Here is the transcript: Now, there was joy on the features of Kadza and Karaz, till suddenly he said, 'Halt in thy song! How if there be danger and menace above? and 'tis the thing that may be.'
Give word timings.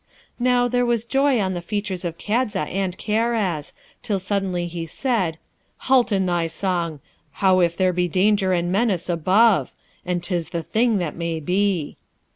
Now, 0.39 0.67
there 0.67 0.83
was 0.83 1.05
joy 1.05 1.39
on 1.39 1.53
the 1.53 1.61
features 1.61 2.03
of 2.03 2.17
Kadza 2.17 2.61
and 2.67 2.97
Karaz, 2.97 3.71
till 4.01 4.17
suddenly 4.17 4.65
he 4.65 4.87
said, 4.87 5.37
'Halt 5.77 6.11
in 6.11 6.25
thy 6.25 6.47
song! 6.47 7.01
How 7.33 7.59
if 7.59 7.77
there 7.77 7.93
be 7.93 8.07
danger 8.07 8.51
and 8.51 8.71
menace 8.71 9.09
above? 9.09 9.71
and 10.03 10.23
'tis 10.23 10.49
the 10.49 10.63
thing 10.63 10.97
that 10.97 11.15
may 11.15 11.39
be.' 11.39 11.97